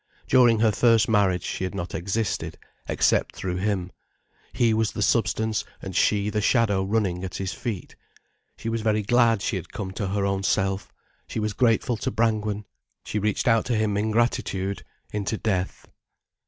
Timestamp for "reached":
13.19-13.47